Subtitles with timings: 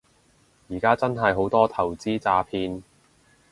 [0.67, 2.81] 而家真係好多投資詐騙